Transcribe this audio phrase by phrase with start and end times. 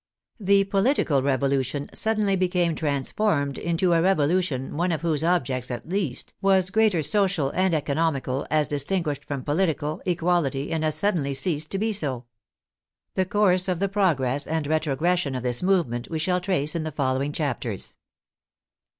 [0.39, 5.87] The political revolution suddenly be came transformed into a revolution one of whose objects at
[5.87, 11.35] least was greater social and economical, as distin guished from political, equality, and as suddenly
[11.35, 12.25] ceased to be so.
[13.13, 16.91] The course of the progress and retrogression of this movement we shall trace in the
[16.91, 17.95] following chapters.